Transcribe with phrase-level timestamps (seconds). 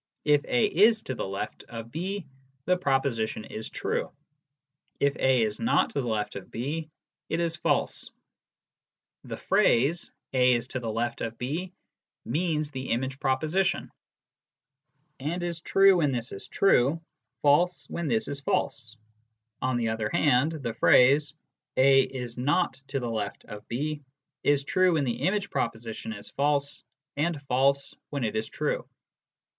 [0.25, 2.25] If A is to the left of B,
[2.65, 4.11] the proposition is true;
[4.99, 6.89] if A is not to the left of B,
[7.29, 8.09] it is false.
[9.25, 11.71] The phrase" A is to the left of B"
[12.35, 13.91] means the image proposition,
[15.19, 16.99] and is true when this is true,
[17.43, 18.97] false when this is false;
[19.61, 21.35] on the other hand, the phrase"
[21.77, 24.01] A is not to the left of B"
[24.51, 26.83] is true when the image proposition is false,
[27.17, 28.89] and false when it is true.